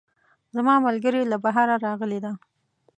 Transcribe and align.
زما 0.55 0.75
ملګرۍ 0.87 1.23
له 1.31 1.37
بهره 1.45 1.75
راغلی 1.85 2.19
ده 2.25 2.31